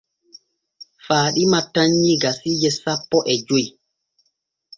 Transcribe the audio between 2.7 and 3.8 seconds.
sapo e joy.